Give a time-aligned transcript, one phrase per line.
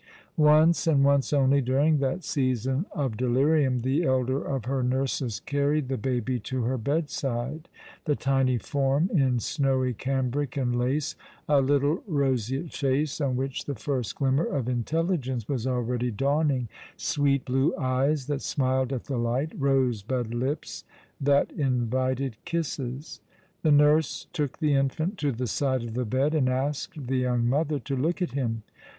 [0.35, 5.89] Once and once only during that season, of delirium the elder of her nurses carried
[5.89, 7.69] the baby to her bedside,
[8.05, 11.15] the tiny form in snowy cambric and lace,
[11.47, 17.45] a little roseate face, on which the first glimmer of intelligence was already dawning, sweet
[17.45, 20.83] blue eyes that smiled at the light, rosebud lips
[21.21, 23.21] that invited kisses.
[23.61, 27.47] The nurse took the infant to the side of the bed, and asked the young
[27.47, 28.63] mother to look at him.